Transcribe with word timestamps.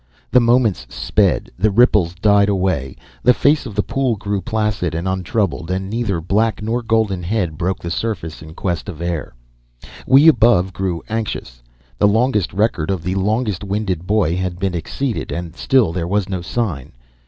The 0.31 0.39
moments 0.39 0.87
sped, 0.89 1.51
the 1.59 1.69
ripples 1.69 2.15
died 2.15 2.49
away, 2.49 2.95
the 3.21 3.35
face 3.35 3.67
of 3.67 3.75
the 3.75 3.83
pool 3.83 4.15
grew 4.15 4.41
placid 4.41 4.95
and 4.95 5.07
untroubled, 5.07 5.69
and 5.69 5.91
neither 5.91 6.19
black 6.19 6.59
nor 6.63 6.81
golden 6.81 7.21
head 7.21 7.55
broke 7.55 7.83
surface 7.83 8.41
in 8.41 8.55
quest 8.55 8.89
of 8.89 8.99
air. 8.99 9.35
We 10.07 10.27
above 10.27 10.73
grew 10.73 11.03
anxious. 11.07 11.61
The 11.99 12.07
longest 12.07 12.51
record 12.51 12.89
of 12.89 13.03
the 13.03 13.13
longest 13.13 13.63
winded 13.63 14.07
boy 14.07 14.35
had 14.37 14.57
been 14.57 14.73
exceeded, 14.73 15.31
and 15.31 15.55
still 15.55 15.93
there 15.93 16.07
was 16.07 16.27
no 16.27 16.41
sign. 16.41 16.93